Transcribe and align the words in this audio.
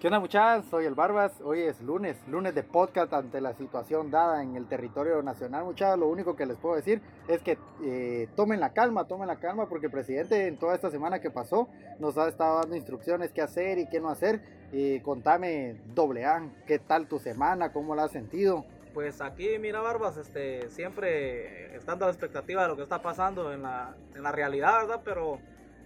¿Qué 0.00 0.08
onda 0.08 0.20
muchachos? 0.20 0.66
Soy 0.68 0.84
el 0.84 0.94
Barbas, 0.94 1.40
hoy 1.42 1.62
es 1.62 1.80
lunes, 1.80 2.18
lunes 2.28 2.54
de 2.54 2.62
podcast 2.62 3.14
ante 3.14 3.40
la 3.40 3.54
situación 3.54 4.10
dada 4.10 4.42
en 4.42 4.54
el 4.54 4.68
territorio 4.68 5.22
nacional 5.22 5.64
muchachos. 5.64 5.98
Lo 5.98 6.08
único 6.08 6.36
que 6.36 6.44
les 6.44 6.58
puedo 6.58 6.76
decir 6.76 7.00
es 7.28 7.40
que 7.40 7.56
eh, 7.82 8.28
tomen 8.36 8.60
la 8.60 8.74
calma, 8.74 9.04
tomen 9.04 9.26
la 9.26 9.36
calma 9.36 9.70
porque 9.70 9.86
el 9.86 9.92
presidente 9.92 10.48
en 10.48 10.58
toda 10.58 10.74
esta 10.74 10.90
semana 10.90 11.20
que 11.20 11.30
pasó 11.30 11.70
nos 11.98 12.18
ha 12.18 12.28
estado 12.28 12.60
dando 12.60 12.76
instrucciones 12.76 13.32
qué 13.32 13.40
hacer 13.40 13.78
y 13.78 13.88
qué 13.88 13.98
no 13.98 14.10
hacer. 14.10 14.42
Y 14.70 15.00
contame, 15.00 15.80
doble 15.94 16.26
¿qué 16.66 16.78
tal 16.78 17.08
tu 17.08 17.18
semana? 17.18 17.72
¿Cómo 17.72 17.94
la 17.94 18.04
has 18.04 18.12
sentido? 18.12 18.66
Pues 18.92 19.22
aquí, 19.22 19.58
mira 19.58 19.80
Barbas, 19.80 20.18
este, 20.18 20.68
siempre 20.68 21.74
estando 21.74 22.04
a 22.04 22.08
la 22.08 22.12
expectativa 22.12 22.62
de 22.62 22.68
lo 22.68 22.76
que 22.76 22.82
está 22.82 23.00
pasando 23.00 23.50
en 23.50 23.62
la, 23.62 23.96
en 24.14 24.22
la 24.22 24.32
realidad, 24.32 24.82
¿verdad? 24.82 25.00
Pero 25.02 25.38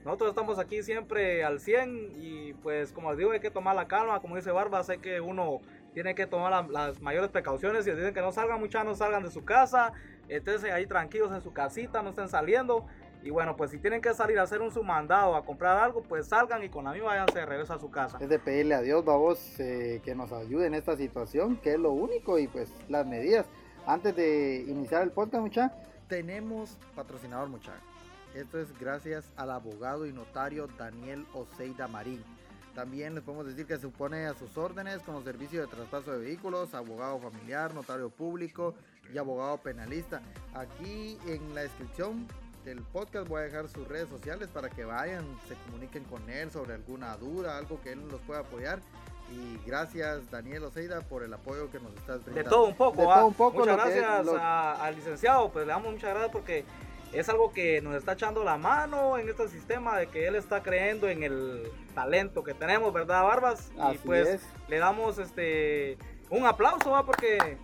nosotros 0.05 0.31
estamos 0.31 0.59
aquí 0.59 0.83
siempre 0.83 1.45
al 1.45 1.61
100 1.61 2.13
y 2.17 2.53
pues 2.55 2.93
como 2.93 3.11
les 3.11 3.19
digo 3.19 3.33
hay 3.33 3.41
que 3.41 3.51
tomar 3.51 3.77
la 3.77 3.87
calma, 3.87 4.21
como 4.21 4.37
dice 4.37 4.51
Barba, 4.51 4.83
sé 4.83 4.99
que 4.99 5.21
uno 5.21 5.61
tiene 5.93 6.15
que 6.15 6.27
tomar 6.27 6.71
las 6.71 7.01
mayores 7.01 7.31
precauciones 7.31 7.87
y 7.87 7.91
dicen 7.91 8.15
que 8.15 8.21
no 8.21 8.33
salgan 8.33 8.61
muchachos, 8.61 8.87
no 8.87 8.95
salgan 8.95 9.23
de 9.23 9.31
su 9.31 9.45
casa, 9.45 9.93
entonces 10.29 10.73
ahí 10.73 10.87
tranquilos 10.87 11.33
en 11.33 11.43
su 11.43 11.53
casita, 11.53 12.03
no 12.03 12.11
estén 12.11 12.29
saliendo. 12.29 12.87
Y 13.23 13.29
bueno, 13.29 13.55
pues 13.55 13.71
si 13.71 13.79
tienen 13.79 14.01
que 14.01 14.15
salir 14.15 14.39
a 14.39 14.45
hacer 14.45 14.63
un 14.63 14.71
submandado, 14.71 15.37
a 15.37 15.45
comprar 15.45 15.77
algo, 15.77 16.03
pues 16.03 16.29
salgan 16.29 16.65
y 16.65 16.71
con 16.71 16.85
la 16.85 16.93
misma 16.93 17.09
váyanse 17.09 17.41
de 17.41 17.45
regreso 17.45 17.75
a 17.75 17.79
su 17.79 17.91
casa. 17.91 18.17
Es 18.19 18.31
de 18.31 18.39
pedirle 18.39 18.75
a 18.75 18.81
Dios, 18.81 19.05
vamos, 19.05 19.61
eh, 19.61 20.01
que 20.03 20.15
nos 20.15 20.33
ayude 20.33 20.67
en 20.67 20.75
esta 20.75 20.97
situación, 20.97 21.59
que 21.59 21.75
es 21.75 21.79
lo 21.79 21.93
único, 21.93 22.39
y 22.39 22.47
pues 22.47 22.73
las 22.89 23.07
medidas. 23.07 23.47
Antes 23.87 24.17
de 24.17 24.65
iniciar 24.67 25.03
el 25.03 25.11
podcast, 25.11 25.43
muchachos, 25.43 25.77
tenemos 26.09 26.79
patrocinador, 26.95 27.49
muchachos. 27.49 28.00
Esto 28.35 28.61
es 28.61 28.79
gracias 28.79 29.25
al 29.37 29.51
abogado 29.51 30.07
y 30.07 30.13
notario 30.13 30.69
Daniel 30.79 31.27
Oseida 31.35 31.89
Marín. 31.89 32.23
También 32.75 33.15
les 33.17 33.25
podemos 33.25 33.47
decir 33.47 33.67
que 33.67 33.75
se 33.75 33.83
supone 33.83 34.27
a 34.27 34.35
sus 34.35 34.57
órdenes 34.57 35.01
con 35.03 35.17
los 35.17 35.25
servicios 35.25 35.69
de 35.69 35.77
traspaso 35.77 36.13
de 36.13 36.19
vehículos, 36.19 36.73
abogado 36.73 37.19
familiar, 37.19 37.75
notario 37.75 38.09
público 38.09 38.75
y 39.13 39.19
abogado 39.19 39.59
penalista. 39.59 40.23
Aquí 40.55 41.19
en 41.27 41.55
la 41.55 41.63
descripción 41.63 42.29
del 42.65 42.83
podcast 42.83 43.27
voy 43.27 43.41
a 43.41 43.45
dejar 43.45 43.69
sus 43.69 43.89
redes 43.89 44.09
sociales 44.09 44.49
para 44.49 44.71
que 44.71 44.85
vayan, 44.85 45.25
se 45.49 45.57
comuniquen 45.67 46.05
con 46.05 46.29
él 46.31 46.51
sobre 46.53 46.75
alguna 46.75 47.17
duda, 47.17 47.57
algo 47.59 47.81
que 47.83 47.93
él 47.93 48.09
los 48.09 48.21
pueda 48.21 48.41
apoyar. 48.41 48.81
Y 49.33 49.59
gracias 49.67 50.31
Daniel 50.31 50.65
Oseida 50.65 51.01
por 51.03 51.25
el 51.25 51.33
apoyo 51.33 51.71
que 51.71 51.81
nos 51.81 51.93
estás 51.95 52.25
brindando. 52.25 52.43
De 52.43 52.45
todo 52.45 52.65
un 52.67 52.77
poco, 52.77 53.01
de 53.01 53.07
todo 53.07 53.27
un 53.27 53.35
poco 53.35 53.59
muchas 53.59 53.77
gracias 53.77 54.29
al 54.29 54.95
licenciado, 54.95 55.51
pues 55.51 55.67
le 55.67 55.73
damos 55.73 55.93
muchas 55.93 56.11
gracias 56.11 56.33
porque 56.33 56.65
es 57.13 57.29
algo 57.29 57.53
que 57.53 57.81
nos 57.81 57.95
está 57.97 58.13
echando 58.13 58.45
la 58.45 58.57
mano 58.57 59.19
en 59.19 59.29
este 59.29 59.49
sistema 59.49 59.99
de 59.99 60.07
que 60.07 60.27
él 60.27 60.37
está 60.37 60.63
creyendo 60.63 61.09
en 61.09 61.23
el 61.23 61.71
talento 61.95 62.45
que 62.45 62.55
tenemos, 62.55 62.93
¿verdad, 62.93 63.25
Barbas? 63.25 63.73
y 63.93 63.99
pues 63.99 64.41
le 64.69 64.79
damos 64.79 65.19
este 65.19 65.99
un 66.29 66.47
aplauso, 66.47 66.91
¿va? 66.91 67.05
Porque 67.05 67.59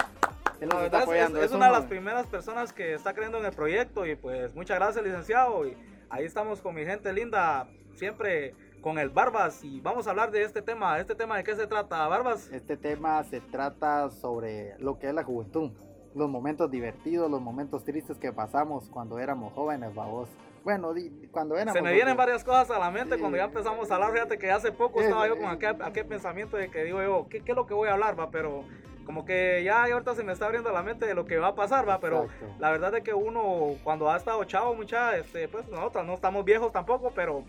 es, 0.61 1.53
una 1.53 1.67
de 1.67 1.73
las 1.73 1.85
primeras 1.85 2.27
personas 2.27 2.73
que 2.73 2.95
está 2.95 3.13
creyendo 3.15 3.39
en 3.39 3.45
el 3.45 3.53
proyecto 3.53 4.05
y 4.07 4.17
pues 4.17 4.55
muchas 4.55 4.79
gracias, 4.79 5.05
licenciado. 5.05 5.67
Y 5.67 5.77
ahí 6.11 6.25
estamos 6.25 6.61
con 6.61 6.75
mi 6.75 6.85
gente 6.85 7.13
linda, 7.13 7.69
siempre 7.95 8.55
con 8.81 8.99
el 8.99 9.11
Barbas 9.11 9.63
y 9.63 9.81
vamos 9.81 10.07
a 10.07 10.11
hablar 10.11 10.33
de 10.33 10.43
este 10.43 10.63
tema. 10.63 10.99
¿Este 10.99 11.15
tema 11.15 11.37
de 11.37 11.45
qué 11.45 11.55
se 11.55 11.67
trata, 11.67 12.07
Barbas? 12.09 12.51
Este 12.51 12.77
tema 12.77 13.23
se 13.25 13.41
trata 13.41 14.11
sobre 14.11 14.77
lo 14.79 14.99
que 14.99 15.09
es 15.09 15.15
la 15.15 15.23
juventud 15.23 15.71
los 16.17 16.31
momentos 16.31 16.71
divertidos, 16.71 17.31
los 17.31 17.43
momentos 17.43 17.85
tristes 17.85 18.17
que 18.17 18.33
pasamos 18.33 18.89
cuando 18.91 19.19
éramos 19.19 19.53
jóvenes, 19.53 19.95
babos. 19.95 20.31
Bueno, 20.65 20.93
cuando 21.31 21.57
éramos. 21.57 21.75
Se 21.75 21.83
me 21.83 21.93
vienen 21.93 22.17
varias 22.17 22.43
cosas 22.43 22.71
a 22.71 22.79
la 22.79 22.91
mente 22.91 23.19
cuando 23.19 23.37
ya 23.37 23.45
empezamos 23.45 23.91
a 23.91 23.95
hablar. 23.95 24.13
Fíjate 24.13 24.39
que 24.39 24.51
hace 24.51 24.73
poco 24.73 25.01
estaba 25.01 25.29
yo 25.29 25.37
con 25.37 25.47
aquel, 25.47 26.07
pensamiento 26.07 26.57
de 26.57 26.71
que 26.71 26.85
digo 26.85 27.03
yo, 27.03 27.27
¿qué, 27.29 27.43
¿qué, 27.43 27.53
es 27.53 27.57
lo 27.57 27.67
que 27.67 27.75
voy 27.75 27.89
a 27.89 27.93
hablar, 27.93 28.19
va? 28.19 28.31
Pero 28.31 28.65
como 29.05 29.25
que 29.27 29.63
ya 29.63 29.85
ahorita 29.85 30.15
se 30.15 30.25
me 30.25 30.33
está 30.33 30.47
abriendo 30.47 30.73
la 30.73 30.83
mente 30.83 31.07
de 31.07 31.15
lo 31.15 31.27
que 31.27 31.37
va 31.37 31.49
a 31.49 31.55
pasar, 31.55 31.87
va. 31.87 32.01
Pero 32.01 32.29
la 32.59 32.71
verdad 32.71 32.97
es 32.97 33.05
que 33.05 33.13
uno, 33.13 33.75
cuando 33.85 34.11
ha 34.11 34.17
estado 34.17 34.43
chavo, 34.45 34.75
mucha, 34.75 35.17
este, 35.17 35.49
pues 35.49 35.69
nosotros 35.69 36.05
no 36.07 36.15
estamos 36.15 36.45
viejos 36.47 36.73
tampoco, 36.73 37.13
pero 37.15 37.45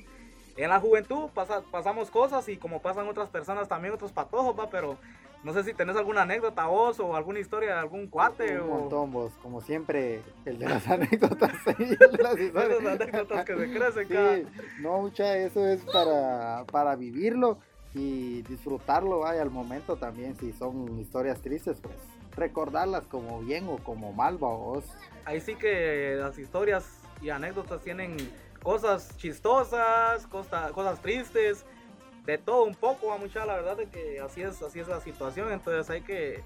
en 0.58 0.70
la 0.70 0.80
juventud 0.80 1.30
pasamos 1.72 2.12
cosas 2.12 2.48
y 2.50 2.58
como 2.58 2.82
pasan 2.82 3.08
otras 3.08 3.30
personas 3.30 3.70
también, 3.70 3.94
otros 3.94 4.12
patojos, 4.12 4.60
va. 4.60 4.70
Pero 4.70 4.98
no 5.44 5.54
sé 5.54 5.64
si 5.64 5.74
tenés 5.74 5.96
alguna 5.96 6.24
anécdota 6.24 6.66
vos 6.66 7.00
o 7.00 7.16
alguna 7.16 7.40
historia 7.40 7.74
de 7.74 7.80
algún 7.80 8.08
cuate. 8.08 8.60
Un 8.60 8.70
montón 8.70 9.12
vos, 9.12 9.32
como 9.42 9.62
siempre, 9.62 10.22
el 10.46 10.60
de 10.60 10.68
las 10.68 10.88
anécdotas. 10.88 11.54
el 11.80 11.98
de 11.98 12.24
las 12.24 12.40
historias. 12.40 12.86
anécdotas 12.86 13.46
que 13.46 13.56
se 13.58 13.74
crecen 13.74 14.08
sí, 14.08 14.48
No, 14.82 15.00
mucha, 15.02 15.38
eso 15.38 15.66
es 15.68 15.82
para, 15.86 16.66
para 16.72 16.96
vivirlo 16.96 17.60
y 17.94 18.42
disfrutarlo 18.44 19.20
vaya, 19.20 19.42
al 19.42 19.52
momento 19.52 19.96
también. 19.96 20.36
Si 20.38 20.52
son 20.54 21.00
historias 21.00 21.42
tristes, 21.42 21.80
pues 21.82 21.96
recordarlas 22.36 23.06
como 23.08 23.40
bien 23.42 23.68
o 23.70 23.78
como 23.78 24.14
mal, 24.14 24.38
vos. 24.38 24.84
Ahí 25.26 25.40
sí 25.42 25.56
que 25.56 26.16
las 26.20 26.38
historias 26.38 27.00
y 27.22 27.30
anécdotas 27.30 27.82
tienen 27.82 28.18
cosas 28.62 29.16
chistosas, 29.18 30.28
cosas 30.28 31.02
tristes 31.02 31.66
de 32.28 32.38
todo 32.38 32.66
un 32.66 32.76
poco, 32.76 33.14
a 33.14 33.18
mucha 33.18 33.46
la 33.46 33.56
verdad 33.56 33.78
de 33.78 33.88
que 33.88 34.20
así 34.20 34.42
es, 34.42 34.62
así 34.62 34.82
es 34.82 34.88
la 34.90 35.00
situación, 35.00 35.50
entonces 35.52 35.90
hay 35.90 36.02
que 36.02 36.44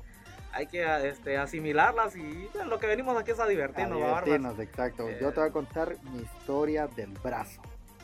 hay 0.53 0.67
que 0.67 0.85
este, 1.07 1.37
asimilarlas 1.37 2.15
y 2.15 2.49
lo 2.67 2.77
que 2.77 2.85
venimos 2.85 3.17
aquí 3.17 3.31
es 3.31 3.39
a 3.39 3.47
divertirnos. 3.47 4.01
A 4.01 4.05
divertirnos, 4.05 4.59
exacto. 4.59 5.09
Yo 5.09 5.31
te 5.31 5.39
voy 5.39 5.45
a 5.45 5.47
eh, 5.47 5.51
contar 5.51 5.95
mi 6.13 6.21
historia 6.21 6.87
del 6.87 7.11
brazo. 7.23 7.61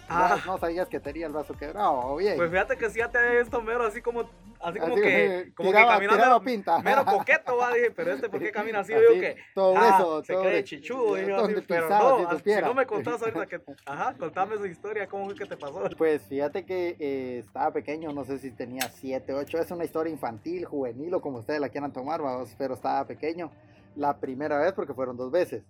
Ah. 0.10 0.38
No, 0.46 0.58
sabías 0.58 0.88
que 0.88 1.00
tenía 1.00 1.28
el 1.28 1.34
brazo 1.34 1.54
quebrado, 1.54 2.16
bien. 2.16 2.38
Pues 2.38 2.50
fíjate 2.50 2.78
que 2.78 2.90
sí 2.90 3.00
ya 3.00 3.10
te 3.10 3.20
he 3.20 3.40
visto 3.40 3.62
mero 3.62 3.86
así 3.86 4.02
como, 4.02 4.30
así 4.62 4.80
como 4.80 4.96
que, 4.96 5.52
como 5.56 5.72
que 5.72 5.78
caminando 5.78 6.42
pinta. 6.42 6.80
mero 6.80 7.04
coqueto, 7.06 7.58
va, 7.58 7.74
dije, 7.74 7.92
pero 7.92 8.14
este, 8.14 8.30
¿por 8.30 8.40
qué 8.40 8.52
camina 8.52 8.80
así? 8.80 8.94
Yo 8.94 9.20
que, 9.20 9.38
todo 9.54 9.76
ah, 9.78 9.98
eso, 9.98 10.24
se 10.24 10.36
cree 10.36 10.64
chichudo, 10.64 11.16
dije, 11.16 11.34
así, 11.34 11.56
pero 11.68 11.90
no, 11.90 12.40
si, 12.40 12.56
no 12.62 12.74
me 12.74 12.86
contás 12.88 13.22
ahorita 13.22 13.46
que, 13.48 13.62
ajá, 13.86 14.16
contame 14.18 14.56
esa 14.56 14.68
historia, 14.68 15.08
¿cómo 15.08 15.26
fue 15.26 15.36
que 15.36 15.46
te 15.46 15.58
pasó? 15.58 15.84
Pues 15.98 16.22
fíjate 16.24 16.64
que 16.64 16.96
eh, 17.00 17.40
estaba 17.40 17.72
pequeño, 17.72 18.12
no 18.14 18.24
sé 18.24 18.38
si 18.38 18.52
tenía 18.52 18.84
7, 18.84 19.34
8, 19.34 19.58
es 19.60 19.72
una 19.72 19.84
historia 19.84 20.12
infantil, 20.12 20.66
juvenil 20.66 21.14
o 21.16 21.22
como 21.22 21.40
ustedes 21.40 21.60
la 21.60 21.70
quieran 21.70 21.92
tomar, 21.92 22.22
vamos, 22.22 22.54
pero 22.58 22.76
estaba 22.76 23.06
pequeño. 23.06 23.52
La 23.96 24.18
primera 24.18 24.60
vez, 24.60 24.74
porque 24.74 24.94
fueron 24.94 25.18
dos 25.18 25.32
veces. 25.32 25.64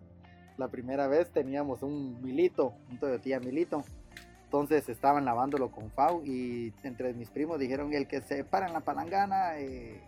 La 0.58 0.68
primera 0.68 1.08
vez 1.08 1.32
teníamos 1.32 1.82
un 1.82 2.22
milito, 2.22 2.74
un 2.90 3.00
Toyota 3.00 3.40
milito 3.40 3.84
entonces 4.48 4.88
estaban 4.88 5.26
lavándolo 5.26 5.70
con 5.72 5.92
FAU 5.92 6.24
y 6.24 6.74
entre 6.84 7.14
mis 7.14 7.30
primos 7.30 7.60
dijeron, 7.60 7.94
el 7.94 8.08
que 8.08 8.22
se 8.22 8.46
para 8.46 8.68
en 8.68 8.72
la 8.72 8.80
palangana, 8.80 9.60
eh, 9.60 10.00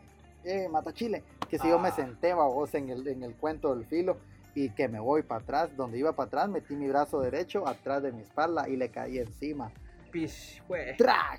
eh 0.46 0.70
mata 0.70 0.94
chile. 0.94 1.24
Que 1.50 1.60
si 1.60 1.68
yo 1.68 1.78
me 1.78 1.90
ah. 1.90 1.92
senté, 1.92 2.34
babos, 2.34 2.74
en 2.74 2.90
el, 2.90 3.06
en 3.06 3.24
el 3.24 3.36
cuento 3.36 3.76
del 3.76 3.86
filo 3.86 4.16
y 4.56 4.70
que 4.70 4.88
me 4.88 5.02
voy 5.02 5.24
para 5.24 5.42
atrás, 5.42 5.76
donde 5.76 5.98
iba 5.98 6.14
para 6.14 6.28
atrás, 6.28 6.50
metí 6.50 6.78
mi 6.78 6.88
brazo 6.88 7.20
derecho 7.20 7.68
atrás 7.68 8.02
de 8.02 8.14
mi 8.14 8.22
espalda 8.22 8.70
y 8.70 8.78
le 8.78 8.90
caí 8.90 9.18
encima. 9.18 9.74
Pish, 10.10 10.64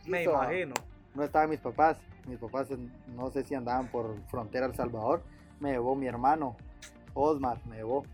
Me 0.05 0.25
imagino. 0.25 0.75
No 1.15 1.25
estaban 1.25 1.49
mis 1.49 1.61
papás, 1.61 1.97
mis 2.28 2.38
papás 2.38 2.69
no 3.17 3.31
sé 3.31 3.44
si 3.44 3.55
andaban 3.55 3.88
por 3.88 4.21
frontera 4.27 4.67
El 4.67 4.75
Salvador. 4.75 5.22
Me 5.59 5.71
llevó 5.71 5.97
mi 5.97 6.06
hermano, 6.06 6.55
Osmar, 7.15 7.67
me 7.67 7.77
llevó. 7.77 8.05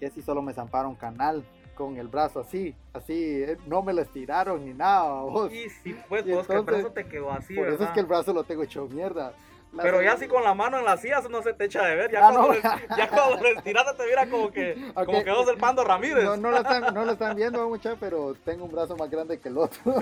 Que 0.00 0.10
si 0.10 0.22
solo 0.22 0.42
me 0.42 0.52
zamparon 0.52 0.96
canal, 0.96 1.44
con 1.78 1.96
el 1.96 2.08
brazo 2.08 2.40
así, 2.40 2.74
así, 2.92 3.44
eh, 3.44 3.56
no 3.66 3.82
me 3.82 3.92
lo 3.92 4.02
estiraron 4.02 4.64
ni 4.64 4.74
nada. 4.74 5.22
Vos. 5.22 5.52
Y 5.52 5.70
sí, 5.70 5.96
pues 6.08 6.26
vos 6.26 6.44
que 6.44 6.54
el 6.54 6.62
brazo 6.62 6.90
te 6.90 7.06
quedó 7.06 7.30
así. 7.30 7.54
Por 7.54 7.68
eso 7.68 7.84
es 7.84 7.90
que 7.90 8.00
el 8.00 8.06
brazo 8.06 8.34
lo 8.34 8.42
tengo 8.42 8.64
hecho 8.64 8.88
mierda. 8.88 9.32
pero 9.80 10.02
ya 10.02 10.14
así 10.14 10.26
con 10.26 10.42
la 10.42 10.54
mano 10.54 10.78
en 10.78 10.84
la 10.84 10.96
silla 10.96 11.20
no 11.30 11.40
se 11.40 11.52
te 11.52 11.66
echa 11.66 11.84
de 11.84 11.94
ver. 11.94 12.10
Ya, 12.10 12.26
ah, 12.26 12.32
cuando, 12.32 12.54
no. 12.54 12.96
ya 12.96 13.08
cuando 13.08 13.42
lo 13.42 13.48
estiraste 13.48 13.94
te 13.94 14.08
mira 14.08 14.28
como 14.28 14.50
que, 14.50 14.92
como 15.06 15.22
que 15.22 15.30
vos 15.30 15.48
el 15.48 15.56
Pando 15.56 15.84
Ramírez. 15.84 16.24
No, 16.24 16.36
no, 16.36 16.50
lo 16.50 16.56
están, 16.56 16.92
no 16.92 17.04
lo 17.04 17.12
están 17.12 17.36
viendo 17.36 17.68
mucha, 17.68 17.94
pero 17.94 18.34
tengo 18.44 18.64
un 18.64 18.72
brazo 18.72 18.96
más 18.96 19.08
grande 19.08 19.38
que 19.38 19.48
el 19.48 19.58
otro. 19.58 19.94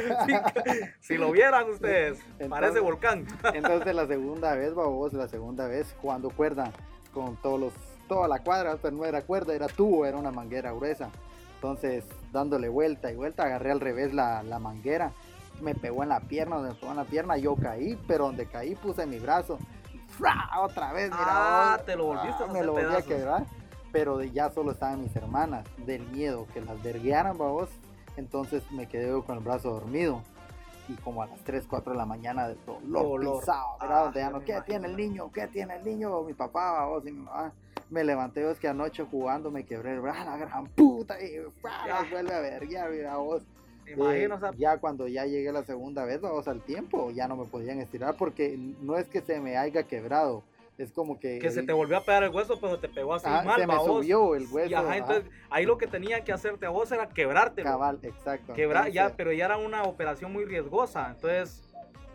si 1.00 1.18
lo 1.18 1.30
vieran 1.30 1.68
ustedes, 1.68 2.18
parece 2.48 2.80
volcán. 2.80 3.26
entonces 3.52 3.94
la 3.94 4.06
segunda 4.06 4.54
vez, 4.54 4.72
vos, 4.72 5.12
la 5.12 5.28
segunda 5.28 5.66
vez, 5.68 5.94
jugando 6.00 6.30
cuerda 6.30 6.72
con 7.12 7.36
todos 7.36 7.60
los, 7.60 7.72
toda 8.08 8.28
la 8.28 8.38
cuadra, 8.38 8.78
pero 8.80 8.96
no 8.96 9.04
era 9.04 9.20
cuerda, 9.20 9.54
era 9.54 9.66
tubo, 9.66 10.06
era 10.06 10.16
una 10.16 10.30
manguera 10.30 10.72
gruesa. 10.72 11.10
Entonces, 11.56 12.04
dándole 12.32 12.68
vuelta 12.68 13.10
y 13.10 13.16
vuelta, 13.16 13.44
agarré 13.44 13.72
al 13.72 13.80
revés 13.80 14.12
la, 14.12 14.42
manguera, 14.60 15.12
me 15.62 15.74
pegó 15.74 16.02
en 16.02 16.10
la 16.10 16.20
pierna, 16.20 16.56
donde 16.56 16.74
pegó 16.74 16.90
en 16.92 16.98
la 16.98 17.04
pierna, 17.04 17.38
yo 17.38 17.56
caí, 17.56 17.98
pero 18.06 18.26
donde 18.26 18.46
caí 18.46 18.74
puse 18.74 19.06
mi 19.06 19.18
brazo. 19.18 19.58
Otra 20.60 20.92
vez, 20.92 21.10
mira. 21.10 21.24
Ah, 21.74 21.80
te 21.84 21.96
lo 21.96 22.06
volviste 22.06 22.44
a 22.44 22.46
Me 22.46 22.62
lo 22.62 22.72
volví 22.72 22.94
a 22.94 23.02
quebrar, 23.02 23.46
pero 23.90 24.22
ya 24.22 24.50
solo 24.50 24.72
estaban 24.72 25.02
mis 25.02 25.16
hermanas, 25.16 25.64
del 25.86 26.06
miedo 26.08 26.46
que 26.52 26.60
las 26.60 26.82
verguearan, 26.82 27.36
vos. 27.38 27.70
Entonces 28.16 28.62
me 28.70 28.86
quedé 28.86 29.22
con 29.22 29.38
el 29.38 29.44
brazo 29.44 29.70
dormido. 29.70 30.22
Y 30.88 30.94
como 30.96 31.22
a 31.22 31.26
las 31.26 31.40
3, 31.40 31.66
4 31.68 31.92
de 31.92 31.98
la 31.98 32.06
mañana, 32.06 32.48
de 32.48 32.56
dolor, 32.64 33.40
pisado, 33.40 33.76
ah, 33.80 34.12
¿qué 34.44 34.60
tiene 34.66 34.86
el 34.86 34.96
niño? 34.96 35.32
¿Qué 35.32 35.48
tiene 35.48 35.76
el 35.76 35.84
niño? 35.84 36.22
Mi 36.22 36.32
papá, 36.32 36.84
vos 36.84 37.04
y 37.06 37.10
mi 37.10 37.22
mamá 37.22 37.52
me 37.90 38.04
levanté 38.04 38.48
es 38.50 38.58
que 38.58 38.68
anoche 38.68 39.04
jugando 39.04 39.50
me 39.50 39.64
quebré 39.64 39.94
el 39.94 40.00
brazo, 40.00 40.30
la 40.30 40.36
gran 40.36 40.66
puta, 40.68 41.20
y 41.20 41.38
vuelve 42.10 42.34
a 42.34 42.40
ver, 42.40 42.68
ya 42.68 42.86
mira 42.86 43.16
vos. 43.16 43.42
Imagino, 43.88 44.38
ya 44.56 44.78
cuando 44.78 45.06
ya 45.06 45.26
llegué 45.26 45.52
la 45.52 45.62
segunda 45.62 46.04
vez, 46.04 46.20
vamos 46.20 46.48
al 46.48 46.60
tiempo, 46.62 47.12
ya 47.12 47.28
no 47.28 47.36
me 47.36 47.44
podían 47.44 47.80
estirar 47.80 48.16
porque 48.16 48.58
no 48.80 48.96
es 48.96 49.06
que 49.06 49.20
se 49.20 49.40
me 49.40 49.56
haya 49.56 49.84
quebrado, 49.84 50.42
es 50.76 50.92
como 50.92 51.18
que... 51.18 51.38
Que 51.38 51.50
se 51.50 51.62
te 51.62 51.72
volvió 51.72 51.96
a 51.96 52.04
pegar 52.04 52.24
el 52.24 52.30
hueso, 52.30 52.58
pero 52.60 52.78
te 52.78 52.88
pegó 52.88 53.14
así 53.14 53.28
mal, 53.28 53.60
Se 53.60 53.66
me 53.66 53.74
subió 53.74 54.34
el 54.34 54.46
hueso. 54.50 54.70
Y 54.70 54.74
entonces 54.74 55.24
ahí 55.50 55.64
lo 55.64 55.78
que 55.78 55.86
tenía 55.86 56.22
que 56.24 56.32
hacerte 56.32 56.66
a 56.66 56.70
vos 56.70 56.90
era 56.92 57.08
quebrarte. 57.08 57.62
Cabal, 57.62 57.98
exacto. 58.02 58.54
Quebrar, 58.54 58.90
ya, 58.90 59.14
pero 59.16 59.32
ya 59.32 59.46
era 59.46 59.56
una 59.56 59.84
operación 59.84 60.32
muy 60.32 60.44
riesgosa, 60.44 61.12
entonces... 61.14 61.62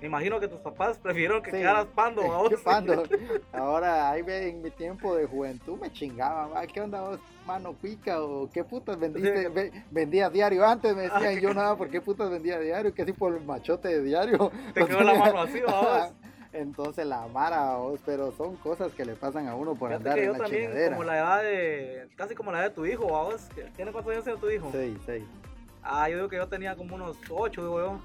Me 0.01 0.07
imagino 0.07 0.39
que 0.39 0.47
tus 0.47 0.59
papás 0.59 0.97
prefirieron 0.97 1.43
que 1.43 1.51
quedaras 1.51 1.85
pando 1.93 2.23
a 2.23 2.37
vos. 2.39 2.53
pando. 2.63 3.03
Ahora, 3.53 4.09
ahí 4.09 4.23
en 4.27 4.63
mi 4.63 4.71
tiempo 4.71 5.15
de 5.15 5.27
juventud 5.27 5.77
me 5.79 5.91
chingaba, 5.91 6.65
¿qué 6.65 6.81
onda 6.81 7.01
vos, 7.01 7.19
mano 7.45 7.73
cuica? 7.79 8.19
¿O 8.19 8.49
qué 8.49 8.63
putas 8.63 8.99
vendiste? 8.99 9.71
vendías 9.91 10.33
diario 10.33 10.65
antes, 10.65 10.95
me 10.95 11.03
decían, 11.03 11.39
yo 11.39 11.53
nada, 11.53 11.75
¿por 11.75 11.89
qué 11.91 12.01
putas 12.01 12.31
vendía 12.31 12.59
diario? 12.59 12.91
¿Qué 12.95 13.03
así 13.03 13.13
por 13.13 13.35
el 13.35 13.45
machote 13.45 13.89
de 13.89 14.01
diario? 14.01 14.51
Te 14.73 14.85
quedó 14.87 15.01
la 15.01 15.13
mano 15.13 15.41
así, 15.41 15.61
vos. 15.61 16.11
Entonces 16.53 17.05
la 17.05 17.27
mara, 17.27 17.77
pero 18.05 18.31
son 18.33 18.57
cosas 18.57 18.91
que 18.93 19.05
le 19.05 19.13
pasan 19.13 19.47
a 19.47 19.55
uno 19.55 19.75
por 19.75 19.93
andar 19.93 20.19
en 20.19 20.33
la 20.33 20.39
también, 20.39 20.71
como 20.89 21.03
la 21.03 21.17
edad 21.17 21.43
de, 21.43 22.07
casi 22.17 22.35
como 22.35 22.51
la 22.51 22.59
edad 22.59 22.69
de 22.69 22.75
tu 22.75 22.85
hijo, 22.85 23.05
vos, 23.05 23.47
¿tiene 23.75 23.91
cuántos 23.93 24.11
años 24.11 24.25
tiene 24.25 24.39
tu 24.39 24.49
hijo? 24.49 24.69
Seis, 24.71 24.97
seis. 25.05 25.23
Ah, 25.83 26.09
yo 26.09 26.17
digo 26.17 26.27
que 26.27 26.35
yo 26.35 26.47
tenía 26.47 26.75
como 26.75 26.95
unos 26.95 27.17
ocho, 27.29 27.61
digo 27.61 27.79
yo. 27.79 27.99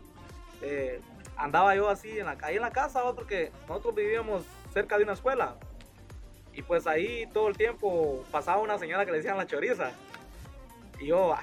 Eh, 0.62 1.00
andaba 1.36 1.74
yo 1.74 1.88
así 1.88 2.18
en 2.18 2.26
la, 2.26 2.36
ahí 2.42 2.56
en 2.56 2.62
la 2.62 2.70
casa, 2.70 3.02
porque 3.14 3.52
nosotros 3.68 3.94
vivíamos 3.94 4.44
cerca 4.72 4.96
de 4.96 5.04
una 5.04 5.12
escuela. 5.12 5.56
Y 6.52 6.62
pues 6.62 6.86
ahí 6.86 7.26
todo 7.32 7.48
el 7.48 7.56
tiempo 7.56 8.24
pasaba 8.30 8.62
una 8.62 8.78
señora 8.78 9.04
que 9.04 9.10
le 9.12 9.18
decían 9.18 9.36
la 9.36 9.46
choriza. 9.46 9.90
Y 10.98 11.08
yo, 11.08 11.34
ah, 11.34 11.42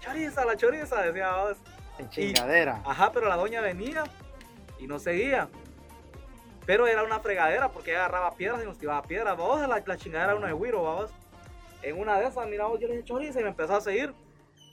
choriza, 0.00 0.44
la 0.44 0.56
choriza, 0.56 1.02
decía 1.02 1.36
vos. 1.36 1.56
En 1.98 2.10
chingadera. 2.10 2.82
ajá, 2.84 3.12
pero 3.12 3.28
la 3.28 3.36
doña 3.36 3.60
venía 3.60 4.04
y 4.78 4.86
no 4.86 4.98
seguía. 4.98 5.48
Pero 6.66 6.86
era 6.86 7.04
una 7.04 7.20
fregadera 7.20 7.68
porque 7.70 7.90
ella 7.90 8.00
agarraba 8.00 8.34
piedras 8.34 8.62
y 8.62 8.66
nos 8.66 8.78
tiraba 8.78 9.02
piedras. 9.02 9.36
Vamos, 9.36 9.60
la, 9.60 9.82
la 9.84 9.96
chingadera 9.96 10.32
era 10.32 10.38
una 10.38 10.48
de 10.48 10.54
Wiro, 10.54 10.82
vamos. 10.82 11.10
En 11.82 11.98
una 11.98 12.18
de 12.18 12.26
esas, 12.26 12.46
mira, 12.48 12.64
yo 12.78 12.88
le 12.88 12.96
dije 12.96 13.04
choriza 13.04 13.40
y 13.40 13.42
me 13.44 13.50
empezó 13.50 13.76
a 13.76 13.80
seguir. 13.80 14.12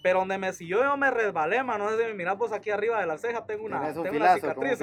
Pero 0.01 0.19
donde 0.19 0.37
me 0.37 0.53
siguió 0.53 0.83
yo 0.83 0.95
me 0.97 1.11
resbalé, 1.11 1.63
mano. 1.63 1.85
No 1.85 1.91
sé 1.91 1.97
si 1.97 2.07
me 2.07 2.13
mirás 2.13 2.37
vos 2.37 2.51
aquí 2.51 2.69
arriba 2.69 2.99
de 2.99 3.07
la 3.07 3.17
ceja, 3.17 3.45
tengo 3.45 3.65
una, 3.65 3.93
tengo 3.93 4.15
una 4.15 4.35
cicatriz. 4.35 4.79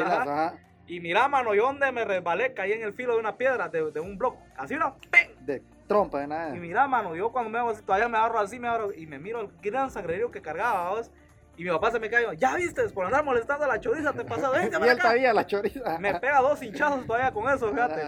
Y 0.87 1.01
mira, 1.01 1.29
mano, 1.29 1.55
yo 1.55 1.65
donde 1.65 1.91
me 1.93 2.05
resbalé, 2.05 2.53
caí 2.53 2.73
en 2.73 2.83
el 2.83 2.93
filo 2.93 3.15
de 3.15 3.21
una 3.21 3.37
piedra, 3.37 3.69
de, 3.69 3.91
de 3.91 4.01
un 4.01 4.19
bloque. 4.19 4.39
Así, 4.57 4.75
¿no? 4.75 4.97
De 5.41 5.63
trompa, 5.87 6.21
de 6.21 6.27
nada. 6.27 6.55
Y 6.55 6.61
mira, 6.61 6.87
mano, 6.87 7.17
yo 7.17 7.33
cuando 7.33 7.51
me 7.51 7.59
hago 7.59 7.71
así, 7.71 7.83
todavía 7.83 8.09
me 8.09 8.19
agarro 8.19 8.39
así, 8.41 8.59
me 8.59 8.69
agarro 8.69 8.93
y 8.93 9.07
me 9.07 9.19
miro 9.19 9.41
el 9.41 9.49
gran 9.63 9.91
sangrerío 9.91 10.31
que 10.31 10.43
cargaba, 10.43 10.91
vos. 10.91 11.11
Y 11.57 11.63
mi 11.63 11.71
papá 11.71 11.93
se 11.93 12.01
me 12.01 12.11
cae, 12.11 12.37
ya 12.37 12.57
viste, 12.57 12.83
por 12.89 13.07
andar 13.07 13.25
molestando 13.25 13.65
a 13.65 13.69
la 13.69 13.81
choriza, 13.81 14.13
te 14.13 14.25
pasa, 14.25 14.51
ven, 14.51 14.71
Y 14.85 14.89
él 14.89 15.01
sabía 15.01 15.33
la 15.33 15.47
choriza. 15.47 15.99
Me 16.01 16.19
pega 16.19 16.41
dos 16.41 16.61
hinchazos 16.63 17.07
todavía 17.07 17.31
con 17.31 17.49
eso, 17.49 17.71
fíjate. 17.71 18.03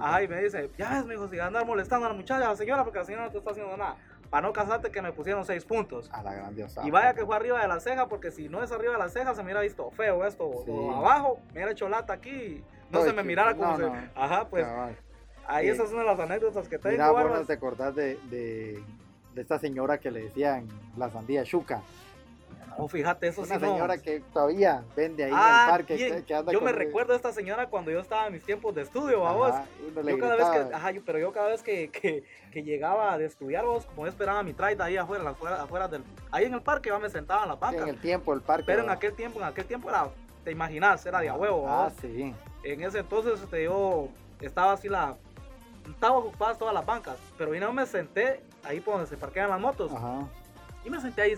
Ay, 0.00 0.26
me 0.26 0.42
dice, 0.42 0.70
ya 0.76 0.94
ves, 0.94 1.04
mi 1.04 1.14
hijo, 1.14 1.28
si 1.28 1.38
andar 1.38 1.66
molestando 1.66 2.06
a 2.06 2.08
la 2.08 2.14
muchacha, 2.14 2.46
a 2.46 2.50
la 2.50 2.56
señora, 2.56 2.82
porque 2.82 2.98
la 2.98 3.04
señora 3.04 3.24
no 3.26 3.30
te 3.30 3.38
está 3.38 3.50
haciendo 3.50 3.76
nada 3.76 3.96
para 4.30 4.46
no 4.46 4.52
casarte 4.52 4.90
que 4.90 5.02
me 5.02 5.12
pusieron 5.12 5.44
seis 5.44 5.64
puntos. 5.64 6.10
A 6.12 6.22
la 6.22 6.34
grandiosa. 6.34 6.86
Y 6.86 6.90
vaya 6.90 7.14
que 7.14 7.24
fue 7.24 7.36
arriba 7.36 7.60
de 7.60 7.68
la 7.68 7.80
ceja, 7.80 8.08
porque 8.08 8.30
si 8.30 8.48
no 8.48 8.62
es 8.62 8.70
arriba 8.72 8.92
de 8.92 8.98
la 8.98 9.08
ceja, 9.08 9.34
se 9.34 9.42
me 9.42 9.46
hubiera 9.46 9.60
visto 9.60 9.90
feo 9.90 10.24
esto. 10.26 10.44
O 10.44 10.96
abajo, 10.96 11.40
me 11.48 11.52
hubiera 11.54 11.72
hecho 11.72 11.88
lata 11.88 12.12
aquí, 12.12 12.62
no 12.90 13.02
se 13.02 13.12
me 13.12 13.22
mirara 13.22 13.54
como 13.54 13.76
se... 13.76 13.90
Ajá, 14.14 14.48
pues... 14.48 14.66
Ahí 15.48 15.68
esa 15.68 15.84
es 15.84 15.92
una 15.92 16.00
de 16.00 16.06
las 16.06 16.20
anécdotas 16.20 16.68
que 16.68 16.78
tengo. 16.78 16.92
Mira, 16.92 17.10
bueno, 17.10 17.42
te 17.46 17.54
acordás 17.54 17.94
de, 17.94 18.18
de, 18.28 18.82
de, 19.34 19.40
esta 19.40 19.58
señora 19.58 19.98
que 19.98 20.10
le 20.10 20.24
decían 20.24 20.68
la 20.98 21.08
sandía 21.08 21.42
chuca. 21.42 21.80
Oh, 22.80 22.86
fíjate, 22.86 23.26
eso 23.26 23.42
Una 23.42 23.56
sí 23.56 23.60
señora 23.60 23.98
que 23.98 24.20
todavía 24.32 24.84
vende 24.94 25.24
ahí 25.24 25.30
en 25.30 25.36
el 25.36 25.42
ah, 25.42 25.66
parque. 25.68 26.24
yo 26.52 26.60
me 26.60 26.70
recuerdo 26.70 27.12
a 27.12 27.16
esta 27.16 27.32
señora 27.32 27.66
cuando 27.66 27.90
yo 27.90 27.98
estaba 27.98 28.28
en 28.28 28.34
mis 28.34 28.44
tiempos 28.44 28.72
de 28.72 28.82
estudio, 28.82 29.22
vamos. 29.22 29.52
Yo 30.06 30.18
cada 30.18 30.36
vez 30.36 30.48
que, 30.48 30.74
ajá, 30.74 30.90
pero 31.04 31.18
yo 31.18 31.32
cada 31.32 31.48
vez 31.48 31.60
que, 31.60 31.90
que, 31.90 32.22
que 32.52 32.62
llegaba 32.62 33.18
de 33.18 33.26
estudiar, 33.26 33.64
vos, 33.64 33.84
como 33.84 34.06
yo 34.06 34.10
esperaba 34.10 34.44
mi 34.44 34.52
traida 34.52 34.84
ahí 34.84 34.96
afuera, 34.96 35.28
afuera, 35.28 35.60
afuera 35.60 35.88
del, 35.88 36.04
ahí 36.30 36.44
en 36.44 36.54
el 36.54 36.62
parque, 36.62 36.90
yo 36.90 37.00
me 37.00 37.10
sentaba 37.10 37.42
en 37.42 37.48
la 37.48 37.56
banca. 37.56 37.82
en 37.82 37.88
el 37.88 38.00
tiempo, 38.00 38.32
el 38.32 38.42
parque. 38.42 38.66
Pero 38.66 38.84
en 38.84 38.90
aquel 38.90 39.12
tiempo, 39.12 39.40
en 39.40 39.46
aquel 39.46 39.64
tiempo 39.64 39.90
era, 39.90 40.08
te 40.44 40.52
imaginas, 40.52 41.04
era 41.04 41.18
de 41.18 41.30
a 41.30 41.34
huevo, 41.34 41.66
Ah, 41.68 41.90
sí. 42.00 42.32
En 42.62 42.82
ese 42.84 43.00
entonces, 43.00 43.40
este, 43.40 43.64
yo 43.64 44.08
estaba 44.40 44.74
así 44.74 44.88
la, 44.88 45.16
estaba 45.88 46.16
ocupada 46.18 46.54
todas 46.54 46.74
las 46.74 46.86
bancas, 46.86 47.16
pero 47.36 47.52
yo 47.52 47.60
no 47.60 47.72
me 47.72 47.86
senté 47.86 48.40
ahí 48.62 48.78
por 48.78 48.94
donde 48.94 49.08
se 49.08 49.16
parquean 49.16 49.50
las 49.50 49.60
motos. 49.60 49.90
Ajá. 49.92 50.28
Y 50.84 50.90
me 50.90 51.00
senté 51.00 51.22
ahí, 51.22 51.34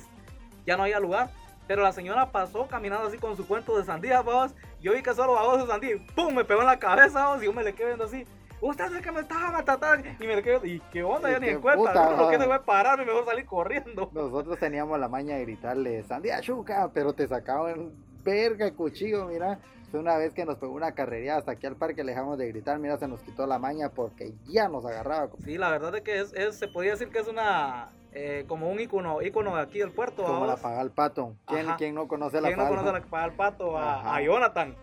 ya 0.66 0.76
no 0.76 0.84
había 0.84 1.00
lugar 1.00 1.30
pero 1.70 1.84
la 1.84 1.92
señora 1.92 2.32
pasó 2.32 2.66
caminando 2.66 3.06
así 3.06 3.16
con 3.16 3.36
su 3.36 3.46
cuento 3.46 3.78
de 3.78 3.84
sandía, 3.84 4.22
vamos. 4.22 4.56
Yo 4.80 4.92
vi 4.92 5.04
que 5.04 5.14
solo 5.14 5.34
babos 5.34 5.60
de 5.60 5.68
sandía, 5.68 5.94
¡pum! 6.16 6.34
Me 6.34 6.44
pegó 6.44 6.62
en 6.62 6.66
la 6.66 6.80
cabeza, 6.80 7.26
vamos. 7.26 7.44
Y 7.44 7.46
yo 7.46 7.52
me 7.52 7.62
le 7.62 7.72
quedé 7.72 7.86
viendo 7.86 8.06
así. 8.06 8.26
Usted 8.60 8.92
es 8.92 9.00
que 9.00 9.12
me 9.12 9.20
estaban 9.20 9.54
atacando. 9.54 10.04
Y 10.18 10.26
me 10.26 10.34
le 10.34 10.42
quedé, 10.42 10.66
¿y 10.66 10.80
qué 10.90 11.04
onda? 11.04 11.30
Ya 11.30 11.38
ni 11.38 11.46
en 11.46 11.60
cuenta. 11.60 11.94
no, 11.94 12.16
lo 12.16 12.28
que 12.28 12.38
se 12.38 12.52
a 12.52 12.62
parar 12.64 13.00
y 13.00 13.04
mejor 13.04 13.24
salir 13.24 13.46
corriendo. 13.46 14.10
Nosotros 14.12 14.58
teníamos 14.58 14.98
la 14.98 15.06
maña 15.06 15.36
de 15.36 15.42
gritarle, 15.42 16.02
sandía 16.02 16.40
chuca, 16.40 16.90
pero 16.92 17.12
te 17.12 17.28
sacaban 17.28 17.92
verga 18.24 18.68
cuchillo, 18.72 19.26
mira. 19.26 19.60
Una 19.92 20.16
vez 20.16 20.32
que 20.32 20.44
nos 20.44 20.58
pegó 20.58 20.72
una 20.72 20.90
carrería 20.90 21.36
hasta 21.36 21.52
aquí 21.52 21.68
al 21.68 21.76
parque, 21.76 22.02
le 22.02 22.10
dejamos 22.10 22.36
de 22.36 22.48
gritar, 22.48 22.80
mira, 22.80 22.98
se 22.98 23.06
nos 23.06 23.22
quitó 23.22 23.46
la 23.46 23.60
maña 23.60 23.90
porque 23.90 24.32
ya 24.48 24.68
nos 24.68 24.84
agarraba. 24.84 25.30
Sí, 25.44 25.56
la 25.56 25.70
verdad 25.70 25.94
es 25.94 26.02
que 26.02 26.18
es, 26.18 26.56
se 26.56 26.66
podía 26.66 26.92
decir 26.92 27.10
que 27.10 27.20
es 27.20 27.28
una 27.28 27.90
eh, 28.12 28.44
como 28.48 28.68
un 28.68 28.80
icono, 28.80 29.22
icono 29.22 29.56
de 29.56 29.62
aquí 29.62 29.78
del 29.78 29.92
puerto. 29.92 30.24
Como 30.24 30.46
la 30.46 30.56
paga 30.56 30.82
el 30.82 30.90
pato. 30.90 31.36
¿Quién, 31.46 31.66
¿quién 31.78 31.94
no 31.94 32.08
conoce 32.08 32.40
la 32.40 32.48
¿Quién 32.48 32.58
no 32.58 32.68
conoce 32.68 32.92
la 32.92 33.00
paga 33.02 33.26
el 33.26 33.32
pato? 33.32 33.76
A, 33.78 34.16
a 34.16 34.20
Jonathan. 34.22 34.74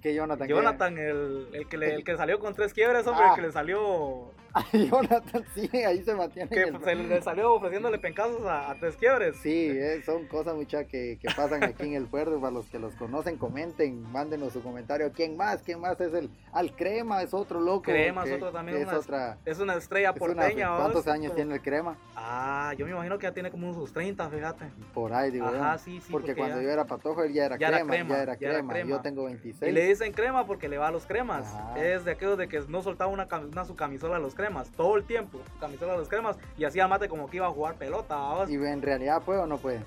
¿Qué 0.00 0.14
Jonathan? 0.14 0.48
Jonathan, 0.48 0.98
el, 0.98 1.48
el, 1.52 1.68
que 1.68 1.76
le, 1.76 1.94
el 1.94 2.04
que 2.04 2.16
salió 2.16 2.38
con 2.38 2.54
tres 2.54 2.72
quiebres, 2.72 3.06
hombre, 3.06 3.24
el 3.24 3.30
ah. 3.30 3.34
que 3.34 3.42
le 3.42 3.52
salió. 3.52 4.32
Jonathan, 4.72 5.44
sí, 5.52 5.68
ahí 5.78 6.02
se 6.04 6.14
mantiene. 6.14 6.48
Que 6.48 6.72
se 6.84 6.94
le 6.94 7.22
salió 7.22 7.54
ofreciéndole 7.54 7.98
pencazos 7.98 8.42
a, 8.46 8.74
tres 8.78 8.96
quiebres. 8.96 9.36
Sí, 9.42 9.70
eh, 9.70 10.00
son 10.04 10.26
cosas 10.26 10.54
muchas 10.54 10.86
que, 10.86 11.18
que, 11.20 11.28
pasan 11.34 11.64
aquí 11.64 11.82
en 11.86 11.94
el 11.94 12.06
puerto. 12.06 12.40
Para 12.40 12.52
los 12.52 12.66
que 12.66 12.78
los 12.78 12.94
conocen, 12.94 13.36
comenten, 13.36 14.00
mándenos 14.12 14.52
su 14.52 14.62
comentario. 14.62 15.10
¿Quién 15.12 15.36
más? 15.36 15.62
¿Quién 15.62 15.80
más 15.80 16.00
es 16.00 16.14
el. 16.14 16.30
Al 16.52 16.74
Crema 16.76 17.22
es 17.22 17.34
otro 17.34 17.60
loco. 17.60 17.82
Crema 17.82 18.24
es 18.24 18.32
otro 18.32 18.52
también. 18.52 18.78
Es, 18.78 18.88
una, 18.88 18.98
otra, 18.98 19.38
es 19.44 19.58
una 19.58 19.74
estrella 19.74 20.14
porteña. 20.14 20.76
¿Cuántos 20.76 21.08
años 21.08 21.34
tiene 21.34 21.54
el 21.54 21.62
Crema? 21.62 21.98
Ah, 22.14 22.74
yo 22.78 22.86
me 22.86 22.92
imagino 22.92 23.18
que 23.18 23.24
ya 23.24 23.32
tiene 23.32 23.50
como 23.50 23.68
unos 23.68 23.92
30, 23.92 24.30
fíjate. 24.30 24.66
Por 24.92 25.12
ahí, 25.12 25.32
digo. 25.32 25.46
Ajá, 25.46 25.78
sí, 25.78 26.00
sí. 26.00 26.12
Porque, 26.12 26.36
cuando 26.36 26.62
yo 26.62 26.70
era 26.70 26.84
patojo, 26.84 27.24
él 27.24 27.32
ya 27.32 27.46
era, 27.46 27.56
crema, 27.56 27.96
ya 28.06 28.22
era 28.22 28.36
crema. 28.36 28.78
Yo 28.84 29.00
tengo 29.00 29.24
26. 29.24 29.63
Y 29.68 29.72
le 29.72 29.86
dicen 29.86 30.12
crema 30.12 30.46
porque 30.46 30.68
le 30.68 30.78
va 30.78 30.88
a 30.88 30.90
los 30.90 31.06
cremas. 31.06 31.46
Es 31.76 32.04
de 32.04 32.12
aquellos 32.12 32.38
de 32.38 32.48
que 32.48 32.60
no 32.68 32.82
soltaba 32.82 33.10
una, 33.10 33.26
una, 33.50 33.64
su 33.64 33.74
camisola 33.76 34.16
a 34.16 34.18
los 34.20 34.34
cremas. 34.34 34.70
Todo 34.70 34.96
el 34.96 35.04
tiempo, 35.04 35.40
camisola 35.60 35.94
a 35.94 35.96
los 35.96 36.08
cremas. 36.08 36.36
Y 36.56 36.64
hacía 36.64 36.88
mate 36.88 37.08
como 37.08 37.28
que 37.28 37.38
iba 37.38 37.46
a 37.46 37.50
jugar 37.50 37.74
pelota. 37.74 38.18
¿Y 38.48 38.54
en 38.54 38.82
realidad 38.82 39.22
puede 39.22 39.40
o 39.40 39.46
no 39.46 39.58
puede? 39.58 39.80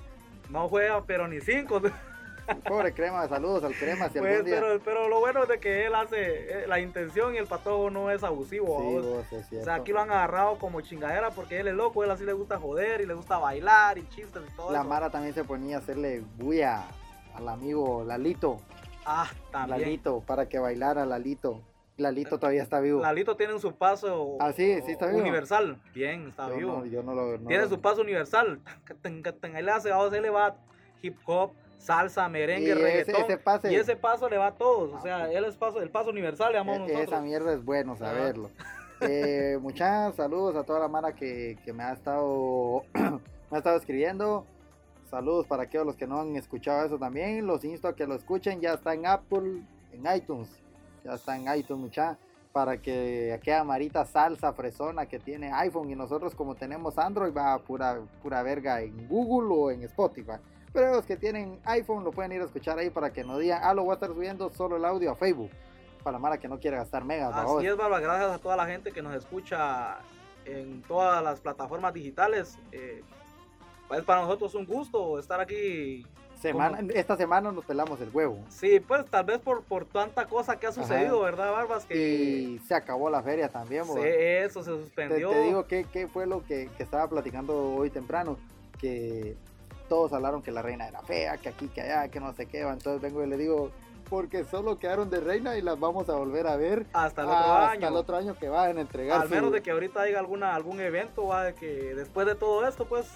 No 0.50 0.68
juega, 0.68 1.02
pero 1.04 1.28
ni 1.28 1.40
cinco. 1.40 1.80
Pobre 2.66 2.92
crema, 2.92 3.28
saludos 3.28 3.64
al 3.64 3.74
crema. 3.74 4.08
Si 4.08 4.18
pues, 4.18 4.42
pero, 4.42 4.80
pero, 4.84 5.08
lo 5.08 5.20
bueno 5.20 5.42
es 5.42 5.48
de 5.48 5.60
que 5.60 5.86
él 5.86 5.94
hace, 5.94 6.62
eh, 6.62 6.66
la 6.66 6.80
intención 6.80 7.34
y 7.34 7.38
el 7.38 7.46
patojo 7.46 7.90
no 7.90 8.10
es 8.10 8.24
abusivo. 8.24 8.74
o 8.76 9.24
sea, 9.62 9.74
aquí 9.74 9.92
lo 9.92 10.00
han 10.00 10.10
agarrado 10.10 10.58
como 10.58 10.80
chingadera 10.80 11.30
porque 11.30 11.60
él 11.60 11.68
es 11.68 11.74
loco, 11.74 12.04
él 12.04 12.10
así 12.10 12.24
le 12.24 12.32
gusta 12.32 12.58
joder 12.58 13.02
y 13.02 13.06
le 13.06 13.14
gusta 13.14 13.38
bailar 13.38 13.98
y 13.98 14.08
chistes 14.08 14.42
y 14.48 14.56
todo 14.56 14.72
La 14.72 14.82
Mara 14.82 15.10
también 15.10 15.34
se 15.34 15.44
ponía 15.44 15.76
a 15.76 15.80
hacerle 15.80 16.22
bulla 16.38 16.84
al 17.34 17.48
amigo 17.48 18.04
Lalito. 18.04 18.60
Ah, 19.10 19.30
también. 19.50 19.80
Lalito, 19.80 20.20
para 20.20 20.50
que 20.50 20.58
bailara 20.58 21.06
Lalito. 21.06 21.62
Lalito 21.96 22.38
todavía 22.38 22.62
está 22.62 22.78
vivo. 22.78 23.00
Lalito 23.00 23.36
tiene 23.36 23.58
su 23.58 23.74
paso 23.74 24.36
ah, 24.38 24.52
sí, 24.52 24.80
sí 24.84 24.92
está 24.92 25.06
vivo. 25.06 25.20
universal. 25.20 25.80
Bien, 25.94 26.28
está 26.28 26.48
vivo. 26.50 26.84
yo 26.84 27.02
no 27.02 27.14
lo, 27.14 27.38
tiene 27.40 27.66
su 27.68 27.80
paso 27.80 28.02
universal. 28.02 28.60
Ahí 29.54 29.62
le 29.62 29.70
hace, 29.70 29.90
a 29.90 30.08
le 30.08 30.30
va 30.30 30.56
hip 31.00 31.16
hop, 31.24 31.52
salsa, 31.78 32.28
merengue, 32.28 32.68
y 32.68 32.74
reggaetón. 32.74 33.22
Ese, 33.22 33.38
pase, 33.38 33.72
y 33.72 33.76
ese 33.76 33.96
paso 33.96 34.28
le 34.28 34.36
va 34.36 34.48
a 34.48 34.54
todos. 34.54 34.92
O 34.92 35.00
sea, 35.00 35.32
él 35.32 35.44
es 35.44 35.56
paso, 35.56 35.80
el 35.80 35.90
paso 35.90 36.10
universal, 36.10 36.52
le 36.52 36.58
llamamos 36.58 36.90
e, 36.90 37.02
Esa 37.02 37.22
mierda 37.22 37.54
es 37.54 37.64
bueno 37.64 37.96
saberlo. 37.96 38.50
eh, 39.00 39.58
muchas 39.62 40.14
saludos 40.16 40.54
a 40.54 40.64
toda 40.64 40.80
la 40.80 40.88
mara 40.88 41.14
que, 41.14 41.56
que 41.64 41.72
me 41.72 41.82
ha 41.82 41.94
estado 41.94 42.82
me 42.94 43.56
ha 43.56 43.58
estado 43.58 43.78
escribiendo. 43.78 44.46
Saludos 45.10 45.46
para 45.46 45.62
aquellos 45.62 45.86
los 45.86 45.96
que 45.96 46.06
no 46.06 46.20
han 46.20 46.36
escuchado 46.36 46.84
eso 46.84 46.98
también. 46.98 47.46
Los 47.46 47.64
insto 47.64 47.88
a 47.88 47.96
que 47.96 48.06
lo 48.06 48.14
escuchen. 48.14 48.60
Ya 48.60 48.74
está 48.74 48.92
en 48.92 49.06
Apple, 49.06 49.62
en 49.92 50.16
iTunes. 50.16 50.50
Ya 51.02 51.14
está 51.14 51.36
en 51.36 51.44
iTunes, 51.58 51.82
mucha. 51.82 52.18
Para 52.52 52.76
que 52.76 53.32
aquella 53.32 53.64
marita 53.64 54.04
salsa 54.04 54.52
fresona 54.52 55.06
que 55.06 55.18
tiene 55.18 55.50
iPhone 55.52 55.90
y 55.90 55.94
nosotros 55.94 56.34
como 56.34 56.54
tenemos 56.54 56.98
Android 56.98 57.34
va 57.34 57.58
pura, 57.58 58.00
pura 58.22 58.42
verga 58.42 58.82
en 58.82 59.08
Google 59.08 59.54
o 59.54 59.70
en 59.70 59.82
Spotify. 59.84 60.36
Pero 60.72 60.92
los 60.92 61.06
que 61.06 61.16
tienen 61.16 61.58
iPhone 61.64 62.04
lo 62.04 62.10
pueden 62.10 62.32
ir 62.32 62.42
a 62.42 62.44
escuchar 62.44 62.78
ahí 62.78 62.90
para 62.90 63.10
que 63.10 63.24
no 63.24 63.38
digan, 63.38 63.62
ah, 63.62 63.72
lo 63.72 63.84
voy 63.84 63.92
a 63.92 63.94
estar 63.94 64.10
subiendo 64.10 64.50
solo 64.50 64.76
el 64.76 64.84
audio 64.84 65.12
a 65.12 65.14
Facebook. 65.14 65.50
Para 66.02 66.12
la 66.12 66.18
mara 66.18 66.38
que 66.38 66.48
no 66.48 66.60
quiere 66.60 66.76
gastar 66.76 67.04
megas. 67.04 67.34
Así 67.34 67.66
es, 67.66 67.76
Barba. 67.76 68.00
Gracias 68.00 68.30
a 68.30 68.38
toda 68.38 68.56
la 68.56 68.66
gente 68.66 68.92
que 68.92 69.00
nos 69.00 69.14
escucha 69.14 69.98
en 70.44 70.82
todas 70.82 71.22
las 71.24 71.40
plataformas 71.40 71.94
digitales. 71.94 72.58
Eh, 72.72 73.02
es 73.90 74.04
para 74.04 74.22
nosotros 74.22 74.54
un 74.54 74.66
gusto 74.66 75.18
estar 75.18 75.40
aquí 75.40 76.04
semana, 76.40 76.78
esta 76.94 77.16
semana 77.16 77.52
nos 77.52 77.64
pelamos 77.64 78.00
el 78.00 78.10
huevo. 78.12 78.44
Sí, 78.48 78.80
pues 78.80 79.04
tal 79.06 79.24
vez 79.24 79.38
por, 79.38 79.62
por 79.64 79.84
tanta 79.84 80.26
cosa 80.26 80.58
que 80.58 80.66
ha 80.66 80.72
sucedido, 80.72 81.20
¿verdad, 81.20 81.52
Barbas? 81.52 81.84
Que... 81.84 81.96
Y 81.96 82.58
se 82.60 82.74
acabó 82.74 83.10
la 83.10 83.22
feria 83.22 83.48
también, 83.48 83.84
Sí, 83.84 84.00
eso 84.02 84.62
se 84.62 84.70
suspendió. 84.70 85.30
Te, 85.30 85.42
digo 85.42 85.66
qué, 85.66 85.86
qué 85.92 86.08
fue 86.08 86.26
lo 86.26 86.44
que, 86.44 86.70
que, 86.76 86.82
estaba 86.82 87.08
platicando 87.08 87.74
hoy 87.74 87.90
temprano, 87.90 88.38
que 88.80 89.36
todos 89.88 90.12
hablaron 90.12 90.42
que 90.42 90.50
la 90.50 90.62
reina 90.62 90.86
era 90.86 91.00
fea, 91.02 91.36
que 91.38 91.48
aquí, 91.48 91.68
que 91.68 91.80
allá, 91.80 92.08
que 92.08 92.20
no 92.20 92.32
sé 92.34 92.46
qué, 92.46 92.60
entonces 92.60 93.00
vengo 93.00 93.24
y 93.24 93.26
le 93.26 93.36
digo, 93.36 93.70
porque 94.08 94.44
solo 94.44 94.78
quedaron 94.78 95.10
de 95.10 95.20
reina 95.20 95.56
y 95.56 95.62
las 95.62 95.78
vamos 95.78 96.08
a 96.08 96.14
volver 96.14 96.46
a 96.46 96.56
ver 96.56 96.86
hasta 96.92 97.22
el 97.22 97.28
otro 97.28 97.52
año. 97.52 97.72
Hasta 97.72 97.88
el 97.88 97.96
otro 97.96 98.16
año 98.16 98.34
que 98.38 98.48
van 98.48 98.78
a 98.78 98.80
entregar. 98.80 99.22
Al 99.22 99.28
menos 99.28 99.52
de 99.52 99.62
que 99.62 99.70
ahorita 99.70 100.02
haya 100.02 100.18
alguna 100.18 100.54
algún 100.54 100.80
evento, 100.80 101.26
va 101.26 101.44
de 101.44 101.54
que 101.54 101.94
después 101.94 102.26
de 102.26 102.34
todo 102.34 102.66
esto, 102.66 102.86
pues, 102.86 103.06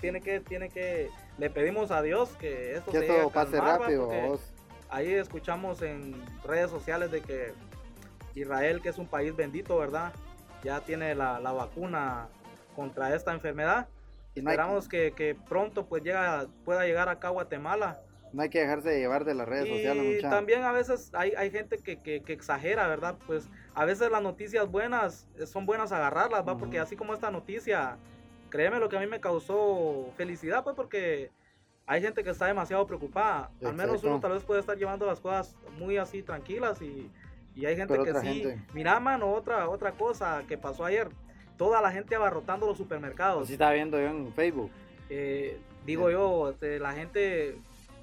tiene 0.00 0.20
que 0.20 0.40
tiene 0.40 0.68
que 0.68 1.10
le 1.38 1.50
pedimos 1.50 1.90
a 1.90 2.02
Dios 2.02 2.30
que 2.38 2.74
esto 2.76 2.92
se 2.92 3.28
pase 3.32 3.60
rápido. 3.60 4.10
ahí 4.90 5.12
escuchamos 5.12 5.82
en 5.82 6.14
redes 6.44 6.70
sociales 6.70 7.10
de 7.10 7.20
que 7.20 7.52
Israel, 8.34 8.80
que 8.80 8.88
es 8.88 8.98
un 8.98 9.06
país 9.06 9.34
bendito, 9.36 9.78
¿verdad? 9.78 10.12
Ya 10.64 10.80
tiene 10.80 11.14
la, 11.14 11.38
vacuna 11.40 12.28
contra 12.74 13.14
esta 13.14 13.32
enfermedad. 13.32 13.88
Y 14.34 14.38
Esperamos 14.38 14.88
que, 14.88 15.12
que, 15.12 15.34
pronto 15.34 15.84
pues 15.84 16.02
llega, 16.02 16.46
pueda 16.64 16.86
llegar 16.86 17.10
acá 17.10 17.28
a 17.28 17.32
Guatemala 17.32 18.00
no 18.32 18.42
hay 18.42 18.48
que 18.48 18.60
dejarse 18.60 18.88
de 18.88 18.98
llevar 18.98 19.24
de 19.24 19.34
las 19.34 19.48
redes 19.48 19.68
sociales. 19.68 20.18
Y 20.18 20.22
también 20.22 20.62
a 20.62 20.72
veces 20.72 21.10
hay, 21.14 21.32
hay 21.36 21.50
gente 21.50 21.78
que, 21.78 21.98
que, 22.00 22.32
exagera, 22.32 22.88
¿verdad? 22.88 23.16
Pues 23.26 23.48
a 23.74 23.84
veces 23.84 24.10
las 24.10 24.22
noticias 24.22 24.70
buenas 24.70 25.28
eh, 25.38 25.46
son 25.46 25.66
buenas 25.66 25.92
agarrarlas, 25.92 26.46
¿va? 26.46 26.56
Porque 26.56 26.78
así 26.78 26.96
como 26.96 27.12
esta 27.12 27.30
noticia, 27.30 27.98
créeme 28.48 28.78
lo 28.78 28.88
que 28.88 28.96
a 28.96 29.00
mí 29.00 29.06
me 29.06 29.20
causó 29.20 30.10
felicidad, 30.16 30.64
pues 30.64 30.74
porque 30.74 31.30
hay 31.86 32.00
gente 32.00 32.24
que 32.24 32.30
está 32.30 32.46
demasiado 32.46 32.86
preocupada. 32.86 33.50
Al 33.62 33.74
menos 33.74 34.02
uno 34.02 34.18
tal 34.20 34.32
vez 34.32 34.44
puede 34.44 34.60
estar 34.60 34.78
llevando 34.78 35.04
las 35.06 35.20
cosas 35.20 35.54
muy 35.78 35.98
así 35.98 36.22
tranquilas 36.22 36.80
y, 36.80 37.10
y 37.54 37.66
hay 37.66 37.76
gente 37.76 37.98
que 38.02 38.14
sí. 38.20 38.44
Mira, 38.72 38.98
mano, 38.98 39.30
otra, 39.30 39.68
otra 39.68 39.92
cosa 39.92 40.42
que 40.48 40.56
pasó 40.56 40.84
ayer. 40.84 41.08
Toda 41.58 41.82
la 41.82 41.92
gente 41.92 42.14
abarrotando 42.14 42.66
los 42.66 42.78
supermercados. 42.78 43.40
Pues 43.40 43.48
sí, 43.48 43.52
estaba 43.52 43.72
viendo 43.72 43.98
yo 43.98 44.06
en 44.06 44.32
Facebook. 44.32 44.70
Eh, 45.10 45.60
digo 45.84 46.10
yo, 46.10 46.50
este, 46.50 46.78
la 46.78 46.92
gente 46.92 47.58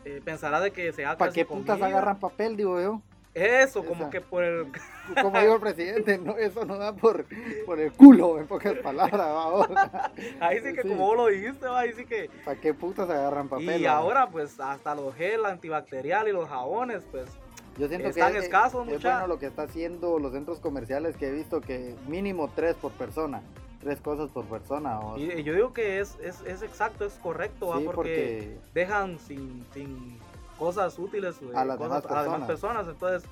eh, 0.09 0.21
pensará 0.23 0.59
de 0.59 0.71
que 0.71 0.91
se 0.91 1.05
haga 1.05 1.17
¿Para 1.17 1.31
qué 1.31 1.45
putas 1.45 1.81
agarran 1.81 2.19
papel, 2.19 2.57
digo 2.57 2.81
yo? 2.81 3.01
Eso, 3.33 3.85
como 3.85 4.09
que 4.09 4.21
por 4.21 4.43
el... 4.43 4.67
Como 5.21 5.39
dijo 5.39 5.55
el 5.55 5.61
presidente, 5.61 6.17
no, 6.17 6.37
eso 6.37 6.65
no 6.65 6.77
da 6.77 6.93
por, 6.93 7.25
por 7.65 7.79
el 7.79 7.91
culo, 7.91 8.39
en 8.39 8.47
pocas 8.47 8.75
palabras. 8.77 9.27
ahí 10.39 10.59
sí 10.61 10.73
que 10.73 10.81
como 10.81 11.07
vos 11.07 11.17
lo 11.17 11.27
dijiste, 11.27 11.65
ahí 11.67 11.93
sí 11.93 12.05
que... 12.05 12.29
¿Para 12.45 12.59
qué 12.59 12.73
putas 12.73 13.09
agarran 13.09 13.47
papel? 13.47 13.81
Y 13.81 13.85
ahora 13.85 14.27
pues 14.29 14.59
hasta 14.59 14.93
los 14.93 15.15
gel 15.15 15.45
antibacterial 15.45 16.27
y 16.27 16.31
los 16.31 16.49
jabones, 16.49 17.03
pues... 17.11 17.29
Yo 17.77 17.87
siento 17.87 18.09
están 18.09 18.33
que 18.33 18.39
escasos, 18.39 18.87
es, 18.87 18.95
es 18.95 19.03
bueno 19.03 19.27
lo 19.27 19.39
que 19.39 19.45
está 19.45 19.63
haciendo 19.63 20.19
los 20.19 20.33
centros 20.33 20.59
comerciales 20.59 21.15
que 21.15 21.29
he 21.29 21.31
visto 21.31 21.61
que 21.61 21.95
mínimo 22.07 22.49
tres 22.53 22.75
por 22.75 22.91
persona 22.91 23.41
tres 23.79 23.99
cosas 24.01 24.29
por 24.29 24.45
persona. 24.45 24.99
Y, 25.17 25.43
yo 25.43 25.53
digo 25.53 25.73
que 25.73 25.99
es, 25.99 26.17
es, 26.21 26.41
es 26.41 26.61
exacto, 26.61 27.05
es 27.05 27.13
correcto, 27.13 27.73
porque, 27.85 28.57
dejan 28.73 29.19
sin, 29.19 29.65
sin, 29.73 30.19
cosas 30.57 30.99
útiles 30.99 31.37
a, 31.55 31.63
las 31.63 31.79
demás 31.79 32.03
personas. 32.45 32.87
Entonces, 32.87 33.29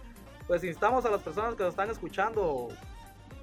pues 0.48 0.63
instamos 0.63 1.06
a 1.06 1.10
las 1.10 1.22
personas 1.22 1.56
que 1.56 1.63
nos 1.63 1.72
están 1.72 1.89
escuchando 1.89 2.70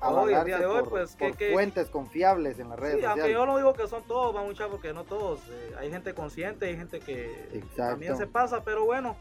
hoy, 0.01 0.33
el 0.33 0.45
día 0.45 0.59
de 0.59 0.67
hoy, 0.67 0.85
pues 0.89 1.15
que, 1.15 1.53
fuentes 1.53 1.91
confiables 1.91 2.59
en 2.59 2.71
las 2.71 2.79
redes 2.79 3.01
sí, 3.01 3.05
aunque 3.05 3.31
yo 3.31 3.45
no 3.45 3.59
digo 3.59 3.75
que 3.75 3.87
son 3.87 4.03
todos, 4.05 4.35
va 4.35 4.43
mucha 4.43 4.69
porque 4.69 4.95
no 4.95 5.05
todos. 5.05 5.41
Eh, 5.51 5.75
hay 5.79 5.91
gente 5.91 6.15
consciente, 6.15 6.67
hay 6.67 6.77
gente 6.77 7.01
que 7.01 7.63
también 7.77 8.17
se 8.17 8.27
pasa, 8.27 8.65
pero 8.65 8.87
bueno, 8.87 9.17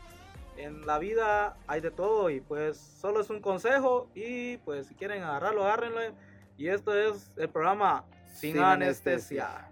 en 0.55 0.85
la 0.85 0.97
vida 0.97 1.57
hay 1.67 1.81
de 1.81 1.91
todo 1.91 2.29
y 2.29 2.39
pues 2.39 2.77
solo 2.77 3.19
es 3.19 3.29
un 3.29 3.41
consejo 3.41 4.07
y 4.15 4.57
pues 4.57 4.87
si 4.87 4.95
quieren 4.95 5.23
agarrarlo, 5.23 5.65
agárrenlo 5.65 5.99
y 6.57 6.67
esto 6.67 6.93
es 6.97 7.31
el 7.37 7.49
programa 7.49 8.05
Sin, 8.33 8.59
anestesia. 8.59 9.69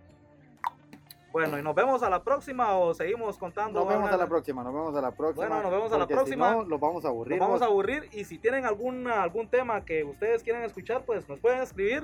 Bueno, 1.31 1.57
y 1.57 1.63
nos 1.63 1.73
vemos 1.73 2.03
a 2.03 2.09
la 2.09 2.21
próxima 2.23 2.75
o 2.75 2.93
seguimos 2.93 3.37
contando. 3.37 3.79
Nos 3.79 3.87
vemos 3.87 4.11
a 4.11 4.17
la 4.17 4.27
próxima, 4.27 4.63
nos 4.63 4.73
vemos 4.73 4.95
a 4.95 5.01
la 5.01 5.11
próxima. 5.11 5.47
Bueno, 5.47 5.63
nos 5.63 5.71
vemos 5.71 5.93
a 5.93 5.97
la 5.97 6.07
próxima. 6.07 6.49
Si 6.49 6.55
no, 6.57 6.63
los 6.63 6.79
vamos 6.79 7.05
a 7.05 7.07
aburrir. 7.07 7.37
Nos 7.37 7.47
vamos 7.47 7.61
a 7.61 7.65
aburrir 7.65 8.09
y 8.11 8.25
si 8.25 8.37
tienen 8.37 8.65
algún, 8.65 9.07
algún 9.07 9.47
tema 9.47 9.85
que 9.85 10.03
ustedes 10.03 10.43
quieran 10.43 10.63
escuchar, 10.63 11.03
pues 11.05 11.27
nos 11.29 11.39
pueden 11.39 11.61
escribir. 11.61 12.03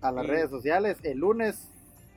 A 0.00 0.10
las 0.10 0.26
redes 0.26 0.50
sociales. 0.50 0.98
El 1.04 1.18
lunes 1.18 1.68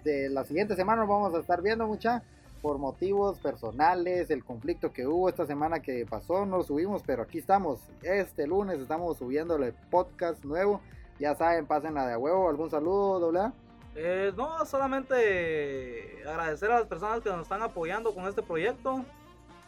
de 0.03 0.29
la 0.29 0.43
siguiente 0.43 0.75
semana 0.75 1.01
nos 1.01 1.09
vamos 1.09 1.33
a 1.35 1.39
estar 1.39 1.61
viendo 1.61 1.85
mucha 1.85 2.23
por 2.61 2.77
motivos 2.77 3.39
personales, 3.39 4.29
el 4.29 4.43
conflicto 4.43 4.91
que 4.91 5.07
hubo 5.07 5.29
esta 5.29 5.45
semana 5.45 5.81
que 5.81 6.05
pasó, 6.05 6.45
no 6.45 6.57
lo 6.57 6.63
subimos, 6.63 7.03
pero 7.05 7.23
aquí 7.23 7.37
estamos. 7.37 7.79
Este 8.01 8.47
lunes 8.47 8.79
estamos 8.79 9.17
subiendo 9.17 9.55
el 9.55 9.73
podcast 9.89 10.43
nuevo. 10.43 10.81
Ya 11.19 11.35
saben, 11.35 11.65
pasen 11.65 11.93
la 11.93 12.07
de 12.07 12.15
huevo. 12.15 12.49
¿Algún 12.49 12.69
saludo, 12.69 13.19
doble 13.19 13.51
eh, 13.95 14.31
no, 14.37 14.65
solamente 14.65 16.21
agradecer 16.25 16.71
a 16.71 16.79
las 16.79 16.87
personas 16.87 17.21
que 17.21 17.29
nos 17.29 17.41
están 17.41 17.61
apoyando 17.61 18.13
con 18.13 18.27
este 18.27 18.41
proyecto. 18.41 19.03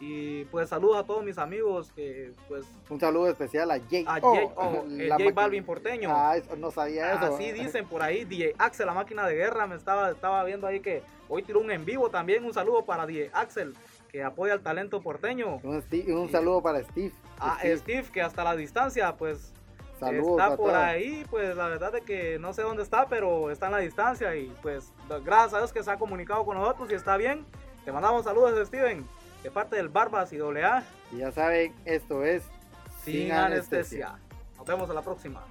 Y 0.00 0.46
pues 0.46 0.68
saludos 0.68 0.96
a 0.96 1.04
todos 1.04 1.22
mis 1.22 1.38
amigos 1.38 1.92
que 1.94 2.32
pues... 2.48 2.64
Un 2.88 2.98
saludo 2.98 3.28
especial 3.28 3.70
a 3.70 3.78
Jay. 3.88 4.04
A 4.08 4.18
oh, 4.22 4.84
Balvin 5.34 5.64
Porteño. 5.64 6.08
Ah, 6.10 6.36
no 6.58 6.70
sabía 6.72 7.12
eso. 7.12 7.34
Así 7.34 7.52
dicen 7.52 7.86
por 7.86 8.02
ahí, 8.02 8.24
DJ 8.24 8.54
Axel, 8.58 8.86
la 8.86 8.94
máquina 8.94 9.26
de 9.26 9.34
guerra, 9.34 9.66
me 9.68 9.76
estaba, 9.76 10.10
estaba 10.10 10.42
viendo 10.44 10.66
ahí 10.66 10.80
que 10.80 11.02
hoy 11.28 11.42
tiró 11.42 11.60
un 11.60 11.70
en 11.70 11.84
vivo 11.84 12.08
también. 12.08 12.44
Un 12.44 12.52
saludo 12.52 12.84
para 12.84 13.06
DJ 13.06 13.30
Axel, 13.32 13.76
que 14.08 14.24
apoya 14.24 14.54
al 14.54 14.62
talento 14.62 15.00
porteño. 15.02 15.60
Un, 15.62 15.84
un 16.16 16.30
saludo 16.30 16.62
para 16.62 16.82
Steve. 16.82 17.12
A 17.38 17.60
Steve, 17.62 18.06
que 18.12 18.22
hasta 18.22 18.42
la 18.42 18.56
distancia 18.56 19.14
pues 19.16 19.52
está 20.10 20.56
por 20.56 20.74
ahí, 20.74 21.24
pues 21.30 21.56
la 21.56 21.68
verdad 21.68 21.94
es 21.96 22.02
que 22.02 22.38
no 22.38 22.52
sé 22.52 22.62
dónde 22.62 22.82
está, 22.82 23.06
pero 23.06 23.50
está 23.50 23.66
en 23.66 23.72
la 23.72 23.78
distancia 23.78 24.34
y 24.36 24.54
pues 24.62 24.92
gracias 25.24 25.54
a 25.54 25.58
Dios 25.58 25.72
que 25.72 25.82
se 25.82 25.90
ha 25.90 25.96
comunicado 25.96 26.44
con 26.44 26.56
nosotros 26.56 26.90
y 26.90 26.94
está 26.94 27.16
bien. 27.16 27.44
Te 27.84 27.92
mandamos 27.92 28.24
saludos, 28.24 28.66
Steven, 28.66 29.06
de 29.42 29.50
parte 29.50 29.76
del 29.76 29.88
Barbas 29.88 30.32
y 30.32 30.40
AA. 30.40 30.84
Y 31.12 31.18
ya 31.18 31.32
saben, 31.32 31.74
esto 31.84 32.24
es 32.24 32.44
Sin, 33.04 33.32
anestesia. 33.32 34.18
Nos 34.56 34.66
vemos 34.66 34.88
a 34.88 34.94
la 34.94 35.02
próxima. 35.02 35.44